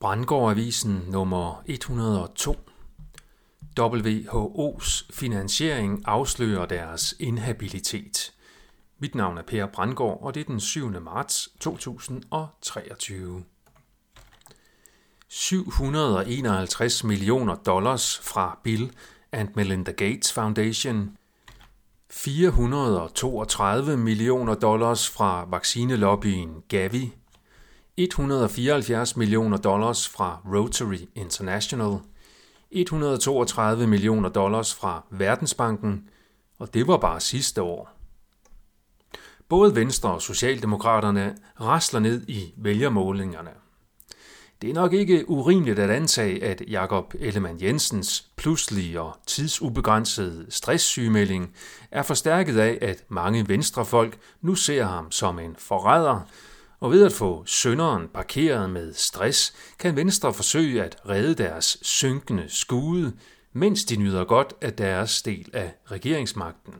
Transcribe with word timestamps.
Brandgårdavisen 0.00 1.04
nummer 1.08 1.62
102. 1.66 2.56
WHO's 3.80 5.06
finansiering 5.10 6.02
afslører 6.04 6.66
deres 6.66 7.14
inhabilitet. 7.18 8.32
Mit 8.98 9.14
navn 9.14 9.38
er 9.38 9.42
Per 9.42 9.66
Brandgård, 9.66 10.18
og 10.22 10.34
det 10.34 10.40
er 10.40 10.44
den 10.44 10.60
7. 10.60 11.00
marts 11.00 11.48
2023. 11.60 13.44
751 15.28 17.04
millioner 17.04 17.54
dollars 17.54 18.18
fra 18.18 18.58
Bill 18.64 18.92
and 19.32 19.48
Melinda 19.54 19.92
Gates 19.92 20.32
Foundation, 20.32 21.16
432 22.10 23.96
millioner 23.96 24.54
dollars 24.54 25.10
fra 25.10 25.44
vaccinelobbyen 25.44 26.62
Gavi, 26.68 27.12
174 28.02 29.16
millioner 29.16 29.56
dollars 29.56 30.08
fra 30.08 30.38
Rotary 30.54 31.08
International, 31.14 31.98
132 32.70 33.86
millioner 33.86 34.28
dollars 34.28 34.74
fra 34.74 35.04
Verdensbanken, 35.10 36.08
og 36.58 36.74
det 36.74 36.86
var 36.86 36.96
bare 36.96 37.20
sidste 37.20 37.62
år. 37.62 37.90
Både 39.48 39.76
Venstre 39.76 40.10
og 40.10 40.22
Socialdemokraterne 40.22 41.36
rasler 41.60 42.00
ned 42.00 42.28
i 42.28 42.54
vælgermålingerne. 42.56 43.50
Det 44.62 44.70
er 44.70 44.74
nok 44.74 44.92
ikke 44.92 45.30
urimeligt 45.30 45.78
at 45.78 45.90
antage, 45.90 46.44
at 46.44 46.62
Jakob 46.68 47.14
Ellemann 47.18 47.62
Jensens 47.62 48.26
pludselige 48.36 49.00
og 49.00 49.16
tidsubegrænsede 49.26 50.46
stresssygemelding 50.48 51.54
er 51.90 52.02
forstærket 52.02 52.58
af, 52.58 52.78
at 52.82 53.04
mange 53.08 53.48
venstrefolk 53.48 54.18
nu 54.40 54.54
ser 54.54 54.84
ham 54.84 55.10
som 55.10 55.38
en 55.38 55.56
forræder, 55.58 56.20
og 56.80 56.90
ved 56.90 57.04
at 57.06 57.12
få 57.12 57.44
sønderen 57.46 58.08
parkeret 58.08 58.70
med 58.70 58.94
stress, 58.94 59.54
kan 59.78 59.96
Venstre 59.96 60.34
forsøge 60.34 60.82
at 60.82 60.96
redde 61.08 61.34
deres 61.34 61.78
synkende 61.82 62.44
skude, 62.48 63.12
mens 63.52 63.84
de 63.84 63.96
nyder 63.96 64.24
godt 64.24 64.54
af 64.60 64.72
deres 64.72 65.22
del 65.22 65.50
af 65.52 65.74
regeringsmagten. 65.90 66.74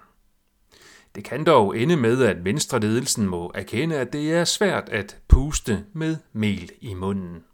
Det 1.15 1.25
kan 1.25 1.45
dog 1.45 1.79
ende 1.79 1.97
med, 1.97 2.23
at 2.23 2.45
Venstre-ledelsen 2.45 3.27
må 3.27 3.53
erkende, 3.55 3.97
at 3.97 4.13
det 4.13 4.33
er 4.33 4.45
svært 4.45 4.89
at 4.89 5.19
puste 5.29 5.85
med 5.93 6.17
mel 6.33 6.71
i 6.81 6.95
munden. 6.95 7.45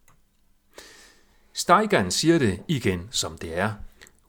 Steigern 1.53 2.11
siger 2.11 2.39
det 2.39 2.63
igen, 2.69 3.09
som 3.11 3.39
det 3.39 3.59
er. 3.59 3.73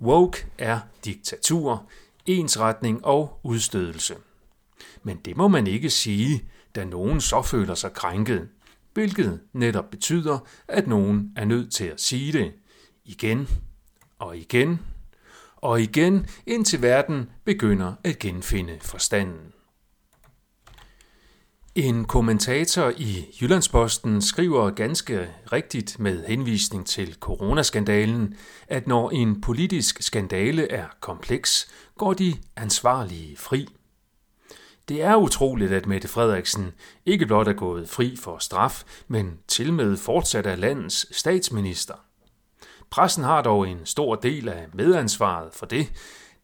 Woke 0.02 0.46
er 0.58 0.80
diktatur, 1.06 1.90
ensretning 2.26 3.06
og 3.06 3.40
udstødelse. 3.44 4.16
Men 5.04 5.18
det 5.26 5.38
må 5.38 5.48
man 5.48 5.68
ikke 5.68 5.90
sige, 5.90 6.50
da 6.78 6.86
nogen 6.86 7.22
så 7.22 7.42
føler 7.42 7.76
sig 7.76 7.94
krænket, 7.94 8.50
hvilket 8.94 9.40
netop 9.54 9.90
betyder, 9.92 10.40
at 10.68 10.88
nogen 10.88 11.32
er 11.36 11.46
nødt 11.46 11.74
til 11.74 11.86
at 11.86 12.02
sige 12.02 12.34
det 12.34 12.54
igen 13.06 13.48
og 14.20 14.38
igen 14.38 14.80
og 15.56 15.82
igen, 15.82 16.28
indtil 16.46 16.82
verden 16.82 17.30
begynder 17.46 17.94
at 18.04 18.20
genfinde 18.20 18.78
forstanden. 18.82 19.54
En 21.76 22.06
kommentator 22.06 22.94
i 22.98 23.26
Jyllandsposten 23.42 24.22
skriver 24.22 24.70
ganske 24.70 25.28
rigtigt 25.52 26.00
med 26.00 26.26
henvisning 26.26 26.88
til 26.88 27.16
coronaskandalen, 27.20 28.38
at 28.68 28.88
når 28.88 29.10
en 29.10 29.42
politisk 29.42 30.02
skandale 30.02 30.72
er 30.72 30.86
kompleks, 31.00 31.72
går 31.98 32.14
de 32.14 32.34
ansvarlige 32.56 33.38
fri. 33.38 33.68
Det 34.88 35.02
er 35.02 35.16
utroligt, 35.16 35.72
at 35.72 35.86
Mette 35.86 36.08
Frederiksen 36.08 36.72
ikke 37.06 37.26
blot 37.26 37.48
er 37.48 37.54
gået 37.54 37.90
fri 37.90 38.18
for 38.20 38.38
straf, 38.38 38.84
men 39.08 39.40
til 39.48 39.74
med 39.74 39.98
fortsat 39.98 40.46
er 40.46 40.56
landets 40.56 41.18
statsminister. 41.18 41.94
Pressen 42.90 43.24
har 43.24 43.42
dog 43.42 43.70
en 43.70 43.86
stor 43.86 44.16
del 44.16 44.50
af 44.50 44.66
medansvaret 44.74 45.54
for 45.54 45.66
det, 45.66 45.92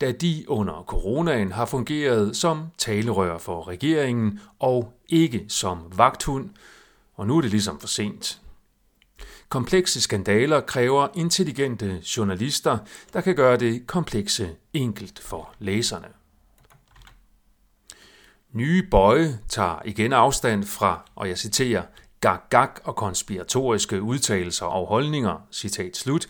da 0.01 0.11
de 0.11 0.45
under 0.47 0.83
coronaen 0.87 1.51
har 1.51 1.65
fungeret 1.65 2.35
som 2.35 2.63
talerør 2.77 3.37
for 3.37 3.67
regeringen 3.67 4.39
og 4.59 4.93
ikke 5.09 5.45
som 5.47 5.79
vagthund, 5.95 6.49
og 7.15 7.27
nu 7.27 7.37
er 7.37 7.41
det 7.41 7.51
ligesom 7.51 7.79
for 7.79 7.87
sent. 7.87 8.41
Komplekse 9.49 10.01
skandaler 10.01 10.61
kræver 10.61 11.07
intelligente 11.15 12.01
journalister, 12.17 12.77
der 13.13 13.21
kan 13.21 13.35
gøre 13.35 13.57
det 13.57 13.87
komplekse 13.87 14.55
enkelt 14.73 15.19
for 15.19 15.53
læserne. 15.59 16.22
Nye 18.53 18.83
Bøje 18.91 19.39
tager 19.49 19.81
igen 19.85 20.13
afstand 20.13 20.63
fra, 20.63 21.09
og 21.15 21.29
jeg 21.29 21.37
citerer, 21.37 21.83
gag-gag 22.21 22.69
og 22.83 22.95
konspiratoriske 22.95 24.01
udtalelser 24.01 24.65
og 24.65 24.87
holdninger, 24.87 25.47
citat 25.51 25.97
slut, 25.97 26.27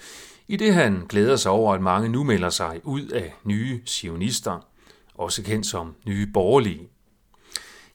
i 0.47 0.55
det 0.55 0.73
han 0.73 1.05
glæder 1.09 1.35
sig 1.35 1.51
over, 1.51 1.73
at 1.73 1.81
mange 1.81 2.09
nu 2.09 2.23
melder 2.23 2.49
sig 2.49 2.81
ud 2.83 3.07
af 3.07 3.33
nye 3.43 3.81
sionister, 3.85 4.67
også 5.15 5.43
kendt 5.43 5.65
som 5.65 5.95
nye 6.07 6.27
borgerlige. 6.33 6.89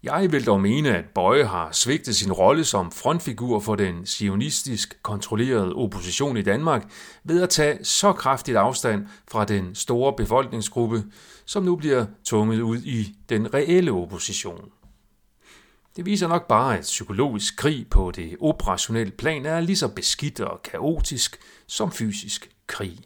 Jeg 0.03 0.33
vil 0.33 0.47
dog 0.47 0.61
mene, 0.61 0.97
at 0.97 1.05
Bøje 1.15 1.45
har 1.45 1.73
svigtet 1.73 2.17
sin 2.17 2.33
rolle 2.33 2.65
som 2.65 2.93
frontfigur 2.93 3.61
for 3.61 3.77
den 3.77 4.07
sionistisk 4.07 5.03
kontrollerede 5.03 5.73
opposition 5.75 6.37
i 6.37 6.43
Danmark 6.43 6.91
ved 7.25 7.43
at 7.43 7.51
tage 7.51 7.85
så 7.85 8.13
kraftigt 8.13 8.57
afstand 8.57 9.07
fra 9.31 9.45
den 9.45 9.75
store 9.75 10.13
befolkningsgruppe, 10.13 11.05
som 11.47 11.63
nu 11.63 11.77
bliver 11.77 12.07
tunget 12.25 12.61
ud 12.61 12.79
i 12.79 13.15
den 13.29 13.55
reelle 13.55 13.93
opposition. 13.93 14.71
Det 15.97 16.07
viser 16.07 16.29
nok 16.29 16.49
bare, 16.49 16.79
at 16.79 16.83
psykologisk 16.83 17.57
krig 17.57 17.87
på 17.91 18.11
det 18.11 18.37
operationelle 18.41 19.13
plan 19.13 19.47
er 19.47 19.61
lige 19.61 19.77
så 19.77 19.89
beskidt 19.89 20.41
og 20.41 20.63
kaotisk 20.63 21.39
som 21.67 21.93
fysisk 21.93 22.51
krig. 22.67 22.99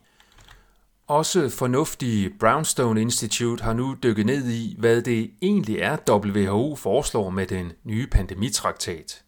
Også 1.12 1.48
fornuftige 1.48 2.30
Brownstone 2.40 3.00
Institute 3.00 3.64
har 3.64 3.72
nu 3.72 3.96
dykket 4.02 4.26
ned 4.26 4.50
i, 4.50 4.76
hvad 4.78 5.02
det 5.02 5.30
egentlig 5.42 5.78
er, 5.78 5.96
WHO 6.10 6.76
foreslår 6.76 7.30
med 7.30 7.46
den 7.46 7.72
nye 7.84 8.06
pandemitraktat. 8.06 9.22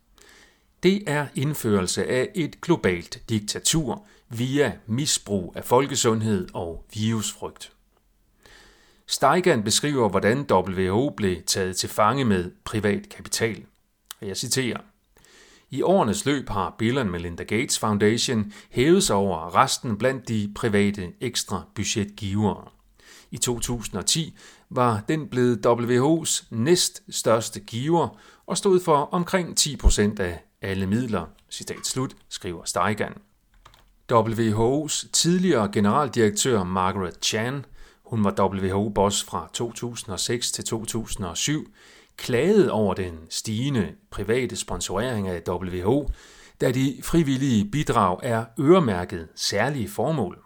Det 0.82 1.02
er 1.06 1.26
indførelse 1.34 2.06
af 2.06 2.28
et 2.34 2.60
globalt 2.60 3.22
diktatur 3.28 4.06
via 4.28 4.72
misbrug 4.86 5.52
af 5.56 5.64
folkesundhed 5.64 6.48
og 6.54 6.84
virusfrygt. 6.94 7.72
Steigan 9.06 9.62
beskriver, 9.62 10.08
hvordan 10.08 10.46
WHO 10.50 11.10
blev 11.16 11.42
taget 11.42 11.76
til 11.76 11.88
fange 11.88 12.24
med 12.24 12.50
privat 12.64 13.08
kapital. 13.08 13.64
Jeg 14.22 14.36
citerer. 14.36 14.80
I 15.74 15.82
årenes 15.82 16.26
løb 16.26 16.48
har 16.48 16.74
Bill 16.78 16.98
and 16.98 17.10
Melinda 17.10 17.42
Gates 17.42 17.78
Foundation 17.78 18.52
hævet 18.70 19.04
sig 19.04 19.16
over 19.16 19.54
resten 19.56 19.98
blandt 19.98 20.28
de 20.28 20.52
private 20.54 21.12
ekstra 21.20 21.62
budgetgivere. 21.74 22.64
I 23.30 23.38
2010 23.38 24.36
var 24.70 25.04
den 25.08 25.28
blevet 25.28 25.66
WHO's 25.66 26.46
næst 26.50 27.02
største 27.10 27.60
giver 27.60 28.18
og 28.46 28.56
stod 28.56 28.80
for 28.80 29.08
omkring 29.12 29.60
10% 29.60 30.20
af 30.20 30.44
alle 30.62 30.86
midler, 30.86 31.26
citat 31.50 31.86
slut, 31.86 32.16
skriver 32.28 32.64
Steigan. 32.64 33.12
WHO's 34.12 35.10
tidligere 35.12 35.68
generaldirektør 35.72 36.64
Margaret 36.64 37.14
Chan, 37.22 37.64
hun 38.04 38.24
var 38.24 38.34
WHO-boss 38.40 39.24
fra 39.24 39.50
2006 39.52 40.52
til 40.52 40.64
2007, 40.64 41.66
klagede 42.16 42.72
over 42.72 42.94
den 42.94 43.18
stigende 43.30 43.94
private 44.10 44.56
sponsorering 44.56 45.28
af 45.28 45.42
WHO, 45.48 46.08
da 46.60 46.70
de 46.70 47.00
frivillige 47.02 47.70
bidrag 47.70 48.18
er 48.22 48.44
øremærket 48.60 49.28
særlige 49.34 49.88
formål. 49.88 50.38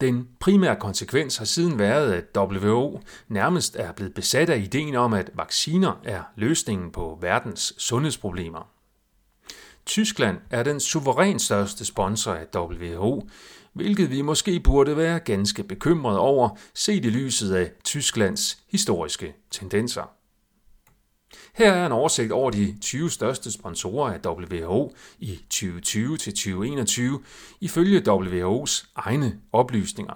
Den 0.00 0.28
primære 0.40 0.76
konsekvens 0.76 1.36
har 1.36 1.44
siden 1.44 1.78
været, 1.78 2.12
at 2.12 2.24
WHO 2.36 3.00
nærmest 3.28 3.76
er 3.76 3.92
blevet 3.92 4.14
besat 4.14 4.50
af 4.50 4.58
ideen 4.58 4.94
om, 4.94 5.12
at 5.12 5.30
vacciner 5.34 6.00
er 6.04 6.22
løsningen 6.36 6.90
på 6.90 7.18
verdens 7.20 7.74
sundhedsproblemer. 7.78 8.68
Tyskland 9.86 10.38
er 10.50 10.62
den 10.62 10.80
suverænt 10.80 11.42
største 11.42 11.84
sponsor 11.84 12.32
af 12.32 12.46
WHO, 12.56 13.28
hvilket 13.72 14.10
vi 14.10 14.22
måske 14.22 14.60
burde 14.60 14.96
være 14.96 15.20
ganske 15.20 15.62
bekymret 15.64 16.18
over, 16.18 16.48
set 16.74 17.04
i 17.04 17.10
lyset 17.10 17.54
af 17.54 17.70
Tysklands 17.84 18.58
historiske 18.68 19.34
tendenser. 19.50 20.19
Her 21.54 21.72
er 21.72 21.86
en 21.86 21.92
oversigt 21.92 22.32
over 22.32 22.50
de 22.50 22.76
20 22.80 23.10
største 23.10 23.52
sponsorer 23.52 24.12
af 24.12 24.26
WHO 24.26 24.94
i 25.18 25.36
2020 25.36 26.16
til 26.16 26.32
2021 26.32 27.22
ifølge 27.60 28.02
WHO's 28.08 28.92
egne 28.96 29.40
oplysninger. 29.52 30.14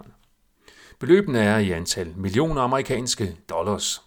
Beløbene 1.00 1.38
er 1.38 1.58
i 1.58 1.70
antal 1.70 2.12
millioner 2.16 2.62
amerikanske 2.62 3.36
dollars. 3.48 4.02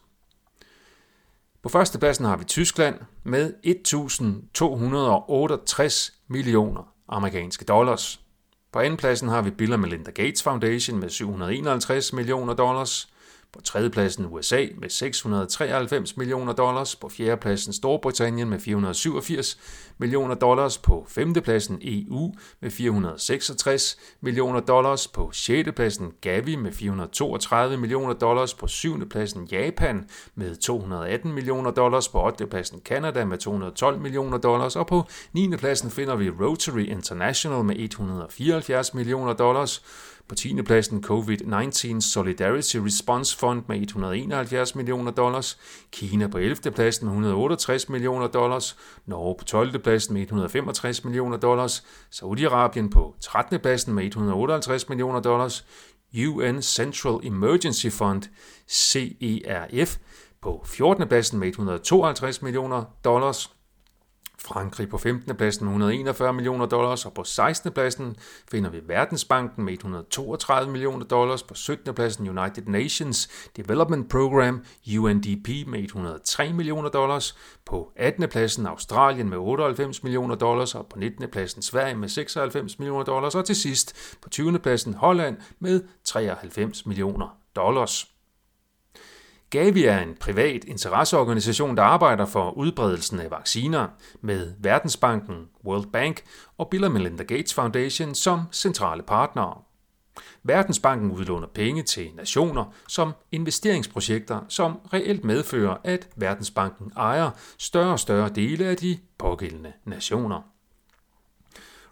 På 1.63 1.69
førstepladsen 1.69 2.25
har 2.25 2.37
vi 2.37 2.43
Tyskland 2.43 2.95
med 3.23 3.53
1.268 3.65 6.23
millioner 6.27 6.93
amerikanske 7.09 7.65
dollars. 7.65 8.21
På 8.71 8.79
andenpladsen 8.79 9.29
har 9.29 9.41
vi 9.41 9.51
Bill 9.51 9.79
Melinda 9.79 10.11
Gates 10.11 10.43
Foundation 10.43 10.99
med 10.99 11.09
751 11.09 12.13
millioner 12.13 12.53
dollars. 12.53 13.09
På 13.53 13.61
tredjepladsen 13.61 14.25
USA 14.25 14.65
med 14.77 14.89
693 14.89 16.17
millioner 16.17 16.53
dollars. 16.53 16.95
På 16.95 17.09
fjerdepladsen 17.09 17.73
Storbritannien 17.73 18.49
med 18.49 18.59
487 18.59 19.57
millioner 19.97 20.35
dollars. 20.35 20.77
På 20.77 21.05
femtepladsen 21.09 21.79
EU 21.81 22.35
med 22.61 22.71
466 22.71 23.97
millioner 24.21 24.59
dollars. 24.59 25.07
På 25.07 25.31
sjettepladsen 25.33 26.13
Gavi 26.21 26.55
med 26.55 26.73
432 26.73 27.77
millioner 27.77 28.13
dollars. 28.13 28.53
På 28.53 28.67
syvendepladsen 28.67 29.45
Japan 29.51 30.09
med 30.35 30.55
218 30.55 31.33
millioner 31.33 31.71
dollars. 31.71 32.07
På 32.07 32.27
ottepladsen 32.27 32.81
Canada 32.85 33.25
med 33.25 33.37
212 33.37 34.01
millioner 34.01 34.37
dollars. 34.37 34.75
Og 34.75 34.87
på 34.87 35.07
9. 35.33 35.57
pladsen 35.57 35.91
finder 35.91 36.15
vi 36.15 36.29
Rotary 36.29 36.85
International 36.85 37.63
med 37.65 37.75
174 37.79 38.93
millioner 38.93 39.33
dollars. 39.33 39.81
På 40.29 40.35
10. 40.35 40.63
pladsen 40.63 41.03
COVID-19 41.03 41.99
Solidarity 41.99 42.77
Response 42.77 43.37
Fund 43.37 43.63
med 43.67 43.81
171 43.81 44.75
millioner 44.75 45.11
dollars, 45.11 45.57
Kina 45.93 46.27
på 46.27 46.37
11. 46.37 46.71
pladsen 46.71 47.07
med 47.07 47.15
168 47.15 47.89
millioner 47.89 48.27
dollars, 48.27 48.77
Norge 49.05 49.35
på 49.39 49.45
12. 49.45 49.79
pladsen 49.79 50.13
med 50.13 50.21
165 50.21 51.05
millioner 51.05 51.37
dollars, 51.37 51.83
Saudi-Arabien 52.11 52.89
på 52.89 53.15
13. 53.21 53.59
pladsen 53.59 53.93
med 53.93 54.05
158 54.05 54.85
millioner 54.89 55.19
dollars, 55.19 55.65
UN 56.15 56.61
Central 56.61 57.19
Emergency 57.23 57.89
Fund, 57.89 58.23
CERF, 58.67 59.97
på 60.41 60.65
14. 60.65 61.07
pladsen 61.07 61.39
med 61.39 61.47
152 61.47 62.41
millioner 62.41 62.83
dollars, 63.03 63.56
Frankrig 64.41 64.89
på 64.89 64.97
15. 64.97 65.35
pladsen 65.35 65.65
med 65.65 65.73
141 65.73 66.33
millioner 66.33 66.65
dollars, 66.65 67.05
og 67.05 67.13
på 67.13 67.23
16. 67.23 67.71
pladsen 67.71 68.15
finder 68.51 68.69
vi 68.69 68.79
Verdensbanken 68.87 69.65
med 69.65 69.73
132 69.73 70.71
millioner 70.71 71.05
dollars, 71.05 71.43
på 71.43 71.53
17. 71.53 71.95
pladsen 71.95 72.39
United 72.39 72.63
Nations 72.67 73.29
Development 73.57 74.09
Program, 74.09 74.63
UNDP 74.99 75.67
med 75.67 75.79
103 75.79 76.53
millioner 76.53 76.89
dollars, 76.89 77.37
på 77.65 77.91
18. 77.95 78.29
pladsen 78.29 78.67
Australien 78.67 79.29
med 79.29 79.37
98 79.37 80.03
millioner 80.03 80.35
dollars, 80.35 80.75
og 80.75 80.87
på 80.87 80.99
19. 80.99 81.27
pladsen 81.27 81.61
Sverige 81.61 81.95
med 81.95 82.09
96 82.09 82.79
millioner 82.79 83.03
dollars, 83.03 83.35
og 83.35 83.45
til 83.45 83.55
sidst 83.55 84.17
på 84.21 84.29
20. 84.29 84.59
pladsen 84.59 84.93
Holland 84.93 85.37
med 85.59 85.81
93 86.03 86.85
millioner 86.85 87.37
dollars. 87.55 88.16
Gavi 89.49 89.83
er 89.83 89.99
en 89.99 90.15
privat 90.19 90.63
interesseorganisation, 90.63 91.77
der 91.77 91.83
arbejder 91.83 92.25
for 92.25 92.51
udbredelsen 92.51 93.19
af 93.19 93.31
vacciner 93.31 93.87
med 94.21 94.53
Verdensbanken, 94.59 95.49
World 95.65 95.85
Bank 95.91 96.23
og 96.57 96.69
Bill 96.69 96.91
Melinda 96.91 97.23
Gates 97.23 97.53
Foundation 97.53 98.15
som 98.15 98.41
centrale 98.51 99.03
partnere. 99.03 99.61
Verdensbanken 100.43 101.11
udlåner 101.11 101.47
penge 101.47 101.83
til 101.83 102.11
nationer 102.15 102.73
som 102.87 103.13
investeringsprojekter, 103.31 104.39
som 104.49 104.79
reelt 104.93 105.23
medfører, 105.23 105.77
at 105.83 106.07
Verdensbanken 106.15 106.91
ejer 106.97 107.31
større 107.57 107.91
og 107.91 107.99
større 107.99 108.29
dele 108.29 108.65
af 108.65 108.77
de 108.77 108.99
pågældende 109.17 109.73
nationer. 109.85 110.41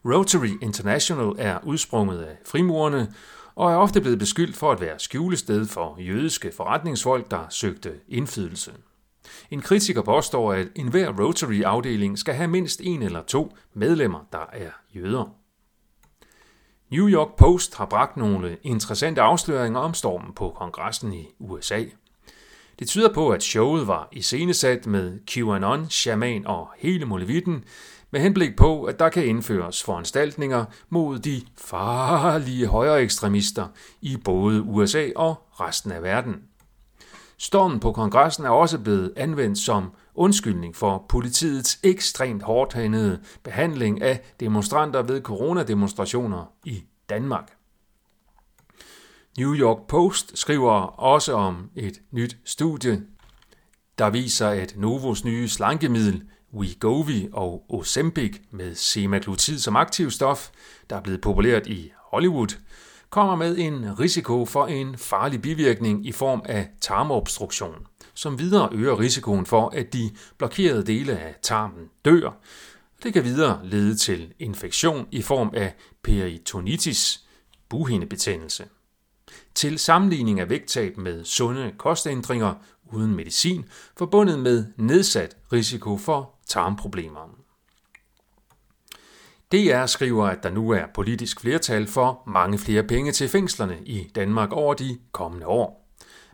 Rotary 0.06 0.62
International 0.62 1.34
er 1.38 1.60
udsprunget 1.64 2.22
af 2.24 2.38
frimurerne 2.46 3.14
og 3.56 3.72
er 3.72 3.76
ofte 3.76 4.02
blevet 4.02 4.20
beskyldt 4.20 4.56
for 4.56 4.72
at 4.72 4.82
være 4.82 5.00
skjulested 5.00 5.66
for 5.66 5.98
jødiske 6.00 6.52
forretningsfolk, 6.52 7.32
der 7.32 7.46
søgte 7.50 7.94
indflydelse. 8.08 8.72
En 9.52 9.62
kritiker 9.62 10.02
påstår, 10.02 10.54
at 10.54 10.68
enhver 10.76 11.12
Rotary-afdeling 11.12 12.20
skal 12.20 12.34
have 12.34 12.48
mindst 12.48 12.82
en 12.84 13.02
eller 13.02 13.22
to 13.24 13.56
medlemmer, 13.74 14.20
der 14.32 14.46
er 14.54 14.70
jøder. 14.96 15.36
New 16.92 17.10
York 17.10 17.36
Post 17.38 17.76
har 17.76 17.86
bragt 17.86 18.18
nogle 18.18 18.58
interessante 18.64 19.22
afsløringer 19.22 19.80
om 19.80 19.94
stormen 19.94 20.34
på 20.34 20.56
kongressen 20.56 21.14
i 21.14 21.28
USA. 21.40 21.84
Det 22.80 22.88
tyder 22.88 23.14
på, 23.14 23.30
at 23.30 23.44
showet 23.44 23.88
var 23.88 24.08
iscenesat 24.12 24.86
med 24.86 25.20
QAnon, 25.28 25.90
shaman 25.90 26.48
og 26.48 26.70
hele 26.78 27.06
molevitten, 27.06 27.64
med 28.12 28.22
henblik 28.22 28.56
på, 28.58 28.84
at 28.84 29.00
der 29.00 29.10
kan 29.10 29.26
indføres 29.26 29.84
foranstaltninger 29.84 30.66
mod 30.90 31.20
de 31.20 31.42
farlige 31.58 32.68
højre 32.68 33.02
ekstremister 33.02 33.68
i 34.02 34.18
både 34.18 34.62
USA 34.62 35.10
og 35.16 35.36
resten 35.52 35.92
af 35.92 36.04
verden. 36.04 36.36
Stormen 37.38 37.80
på 37.80 37.92
kongressen 37.92 38.46
er 38.46 38.50
også 38.50 38.80
blevet 38.80 39.14
anvendt 39.16 39.58
som 39.58 39.92
undskyldning 40.16 40.76
for 40.76 41.06
politiets 41.10 41.80
ekstremt 41.84 42.44
hårdhændede 42.44 43.20
behandling 43.44 44.02
af 44.02 44.22
demonstranter 44.40 45.02
ved 45.02 45.22
coronademonstrationer 45.22 46.52
i 46.66 46.84
Danmark. 47.10 47.52
New 49.38 49.56
York 49.56 49.88
Post 49.88 50.38
skriver 50.38 50.72
også 51.00 51.34
om 51.34 51.70
et 51.76 52.02
nyt 52.12 52.38
studie, 52.46 53.02
der 53.98 54.10
viser, 54.10 54.48
at 54.48 54.74
Novos 54.78 55.26
nye 55.26 55.48
slankemiddel 55.48 56.24
Wegovy 56.56 57.30
og 57.34 57.66
Ozempic 57.70 58.42
med 58.52 58.76
semaglutid 58.76 59.60
som 59.60 59.76
aktivstof, 59.76 60.50
der 60.90 60.96
er 60.96 61.02
blevet 61.02 61.22
populært 61.22 61.68
i 61.68 61.92
Hollywood, 62.12 62.58
kommer 63.10 63.36
med 63.36 63.58
en 63.58 64.00
risiko 64.00 64.46
for 64.46 64.66
en 64.68 64.98
farlig 64.98 65.42
bivirkning 65.42 66.06
i 66.08 66.12
form 66.12 66.42
af 66.46 66.70
tarmobstruktion, 66.82 67.88
som 68.14 68.40
videre 68.40 68.70
øger 68.72 69.00
risikoen 69.00 69.46
for, 69.46 69.70
at 69.70 69.94
de 69.94 70.12
blokerede 70.38 70.86
dele 70.86 71.20
af 71.20 71.36
tarmen 71.42 71.90
dør. 72.06 72.38
Det 73.04 73.14
kan 73.14 73.24
videre 73.24 73.60
lede 73.64 73.96
til 73.96 74.34
infektion 74.40 75.08
i 75.12 75.22
form 75.22 75.52
af 75.54 75.76
peritonitis, 76.04 77.24
buhindebetændelse. 77.70 78.66
Til 79.56 79.80
sammenligning 79.80 80.40
af 80.40 80.50
vægttab 80.50 80.98
med 80.98 81.24
sunde 81.24 81.74
kostændringer 81.78 82.54
uden 82.94 83.16
medicin, 83.16 83.66
forbundet 83.98 84.40
med 84.40 84.66
nedsat 84.78 85.38
risiko 85.54 85.98
for 85.98 86.34
tarmproblemer. 86.48 87.46
DR 89.52 89.86
skriver, 89.86 90.26
at 90.26 90.44
der 90.44 90.50
nu 90.50 90.70
er 90.70 90.86
politisk 90.94 91.40
flertal 91.40 91.88
for 91.88 92.24
mange 92.28 92.58
flere 92.58 92.84
penge 92.84 93.12
til 93.12 93.30
fængslerne 93.30 93.78
i 93.86 94.12
Danmark 94.16 94.52
over 94.52 94.74
de 94.74 94.98
kommende 95.12 95.48
år. 95.48 95.92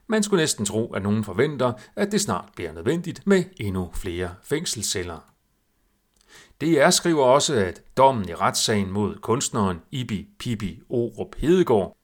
Man 0.08 0.24
skulle 0.24 0.42
næsten 0.42 0.66
tro, 0.66 0.94
at 0.94 1.04
nogen 1.04 1.24
forventer, 1.24 1.74
at 1.96 2.12
det 2.12 2.22
snart 2.22 2.50
bliver 2.56 2.74
nødvendigt 2.74 3.28
med 3.28 3.44
endnu 3.58 3.90
flere 3.94 4.36
fængselsceller. 4.44 5.32
DR 6.62 6.90
skriver 6.90 7.24
også, 7.26 7.54
at 7.56 7.82
dommen 7.98 8.30
i 8.30 8.34
retssagen 8.34 8.92
mod 8.92 9.16
kunstneren 9.16 9.78
Ibi 9.92 10.28
Pibi 10.40 10.82
Orup 10.90 11.36
Hedegaard 11.38 11.98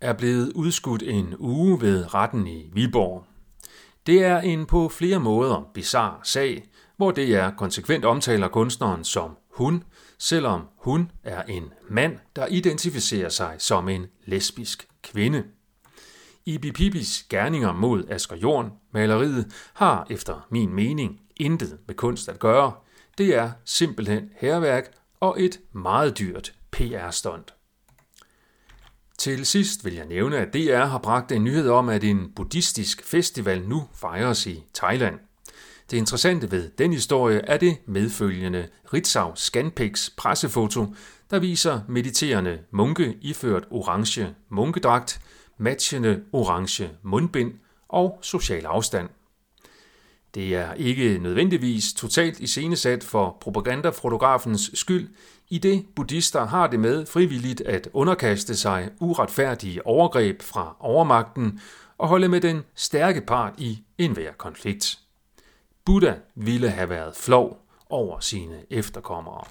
er 0.00 0.12
blevet 0.12 0.52
udskudt 0.52 1.02
en 1.02 1.34
uge 1.38 1.80
ved 1.80 2.14
retten 2.14 2.46
i 2.46 2.70
Viborg. 2.72 3.24
Det 4.08 4.24
er 4.24 4.40
en 4.40 4.66
på 4.66 4.88
flere 4.88 5.20
måder 5.20 5.70
bizarre 5.74 6.20
sag, 6.22 6.68
hvor 6.96 7.10
det 7.10 7.34
er 7.34 7.50
konsekvent 7.50 8.04
omtaler 8.04 8.48
kunstneren 8.48 9.04
som 9.04 9.36
hun, 9.50 9.84
selvom 10.18 10.62
hun 10.76 11.10
er 11.24 11.42
en 11.42 11.72
mand, 11.90 12.18
der 12.36 12.46
identificerer 12.46 13.28
sig 13.28 13.54
som 13.58 13.88
en 13.88 14.06
lesbisk 14.24 14.88
kvinde. 15.02 15.44
Ibi 16.46 16.72
Pipis 16.72 17.26
gerninger 17.30 17.72
mod 17.72 18.04
Asger 18.08 18.36
Jorn, 18.36 18.72
maleriet, 18.92 19.52
har 19.74 20.06
efter 20.10 20.46
min 20.50 20.74
mening 20.74 21.20
intet 21.36 21.78
med 21.86 21.94
kunst 21.94 22.28
at 22.28 22.38
gøre. 22.38 22.72
Det 23.18 23.34
er 23.34 23.50
simpelthen 23.64 24.30
herværk 24.36 24.90
og 25.20 25.42
et 25.42 25.60
meget 25.72 26.18
dyrt 26.18 26.52
PR-stunt. 26.70 27.57
Til 29.18 29.46
sidst 29.46 29.84
vil 29.84 29.94
jeg 29.94 30.06
nævne, 30.06 30.36
at 30.36 30.54
DR 30.54 30.84
har 30.84 30.98
bragt 30.98 31.32
en 31.32 31.44
nyhed 31.44 31.70
om, 31.70 31.88
at 31.88 32.04
en 32.04 32.32
buddhistisk 32.36 33.04
festival 33.04 33.68
nu 33.68 33.88
fejres 33.94 34.46
i 34.46 34.64
Thailand. 34.74 35.18
Det 35.90 35.96
interessante 35.96 36.50
ved 36.50 36.70
den 36.78 36.92
historie 36.92 37.38
er 37.38 37.56
det 37.56 37.76
medfølgende 37.86 38.68
Ritzau 38.94 39.32
Scanpix 39.34 40.10
pressefoto, 40.16 40.86
der 41.30 41.38
viser 41.38 41.80
mediterende 41.88 42.58
munke 42.70 43.16
iført 43.20 43.64
orange 43.70 44.34
munkedragt, 44.48 45.20
matchende 45.58 46.22
orange 46.32 46.90
mundbind 47.02 47.52
og 47.88 48.18
social 48.22 48.66
afstand. 48.66 49.08
Det 50.34 50.54
er 50.56 50.74
ikke 50.74 51.18
nødvendigvis 51.18 51.92
totalt 51.92 52.40
iscenesat 52.40 53.04
for 53.04 53.36
propagandafotografens 53.40 54.70
skyld, 54.74 55.08
i 55.50 55.58
det 55.58 55.86
buddhister 55.96 56.46
har 56.46 56.66
det 56.66 56.80
med 56.80 57.06
frivilligt 57.06 57.60
at 57.60 57.88
underkaste 57.92 58.56
sig 58.56 58.90
uretfærdige 59.00 59.86
overgreb 59.86 60.42
fra 60.42 60.76
overmagten 60.80 61.60
og 61.98 62.08
holde 62.08 62.28
med 62.28 62.40
den 62.40 62.62
stærke 62.74 63.20
part 63.20 63.52
i 63.58 63.82
enhver 63.98 64.32
konflikt. 64.32 64.98
Buddha 65.84 66.14
ville 66.34 66.68
have 66.70 66.88
været 66.88 67.16
flov 67.16 67.64
over 67.90 68.20
sine 68.20 68.62
efterkommere. 68.70 69.44